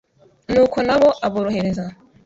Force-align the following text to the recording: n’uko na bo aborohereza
n’uko 0.51 0.77
na 0.87 0.95
bo 1.01 1.09
aborohereza 1.25 1.85